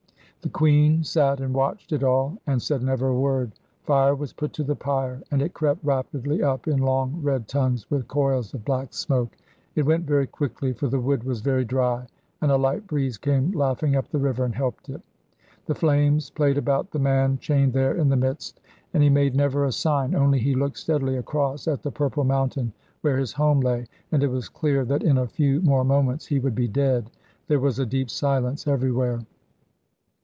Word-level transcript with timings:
The 0.43 0.49
queen 0.49 1.03
sat 1.03 1.39
and 1.39 1.53
watched 1.53 1.91
it 1.91 2.01
all, 2.03 2.35
and 2.47 2.59
said 2.59 2.81
never 2.81 3.09
a 3.09 3.15
word. 3.19 3.51
Fire 3.83 4.15
was 4.15 4.33
put 4.33 4.53
to 4.53 4.63
the 4.63 4.75
pyre, 4.75 5.21
and 5.29 5.39
it 5.39 5.53
crept 5.53 5.83
rapidly 5.85 6.41
up 6.41 6.67
in 6.67 6.79
long 6.79 7.21
red 7.21 7.47
tongues 7.47 7.85
with 7.91 8.07
coils 8.07 8.51
of 8.55 8.65
black 8.65 8.91
smoke. 8.91 9.37
It 9.75 9.85
went 9.85 10.07
very 10.07 10.25
quickly, 10.25 10.73
for 10.73 10.87
the 10.87 10.99
wood 10.99 11.25
was 11.25 11.41
very 11.41 11.63
dry, 11.63 12.07
and 12.41 12.49
a 12.51 12.57
light 12.57 12.87
breeze 12.87 13.19
came 13.19 13.51
laughing 13.51 13.95
up 13.95 14.07
the 14.09 14.17
river 14.17 14.43
and 14.43 14.55
helped 14.55 14.89
it. 14.89 15.03
The 15.67 15.75
flames 15.75 16.31
played 16.31 16.57
about 16.57 16.89
the 16.89 16.97
man 16.97 17.37
chained 17.37 17.73
there 17.73 17.93
in 17.95 18.09
the 18.09 18.15
midst, 18.17 18.59
and 18.95 19.03
he 19.03 19.11
made 19.11 19.35
never 19.35 19.65
a 19.65 19.71
sign; 19.71 20.15
only 20.15 20.39
he 20.39 20.55
looked 20.55 20.79
steadily 20.79 21.17
across 21.17 21.67
at 21.67 21.83
the 21.83 21.91
purple 21.91 22.23
mountain 22.23 22.73
where 23.01 23.19
his 23.19 23.33
home 23.33 23.59
lay, 23.59 23.85
and 24.11 24.23
it 24.23 24.29
was 24.31 24.49
clear 24.49 24.85
that 24.85 25.03
in 25.03 25.19
a 25.19 25.27
few 25.27 25.61
more 25.61 25.83
moments 25.83 26.25
he 26.25 26.39
would 26.39 26.55
be 26.55 26.67
dead. 26.67 27.11
There 27.47 27.59
was 27.59 27.77
a 27.77 27.85
deep 27.85 28.09
silence 28.09 28.65
everywhere. 28.67 29.19